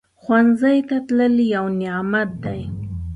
[0.21, 2.61] ښوونځی ته تلل یو نعمت دی